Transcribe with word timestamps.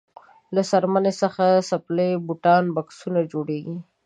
له 0.55 0.61
څرمنې 0.69 1.11
څخه 1.21 1.45
څپلۍ 1.69 2.11
بوټان 2.25 2.63
بکسونه 2.75 3.19
جوړیږي. 3.31 3.77